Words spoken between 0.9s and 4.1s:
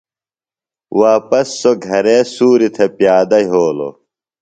واپس سوۡ گھرے سُوریۡ تھےۡ پیادہ یھولوۡ۔